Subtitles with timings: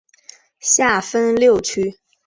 [0.59, 1.99] 下分六区。